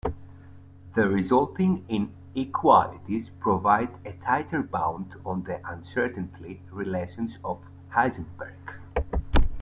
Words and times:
The 0.95 1.07
resulting 1.07 1.85
inequalities 1.87 3.29
provide 3.39 3.91
a 4.03 4.13
tighter 4.13 4.63
bound 4.63 5.15
on 5.23 5.43
the 5.43 5.61
uncertainty 5.63 6.59
relations 6.71 7.37
of 7.43 7.59
Heisenberg. 7.91 8.79